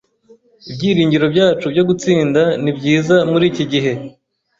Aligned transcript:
Ibyiringiro 0.69 1.25
byacu 1.33 1.65
byo 1.73 1.83
gutsinda 1.89 2.41
ni 2.63 2.71
byiza 2.77 3.15
muri 3.31 3.45
iki 3.51 3.63
gihe. 3.71 3.91